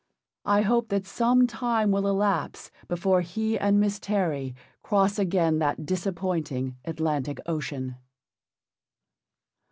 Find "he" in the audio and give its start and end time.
3.21-3.59